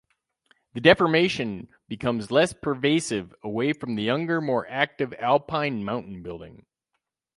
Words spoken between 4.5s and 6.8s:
active Alpine mountain building.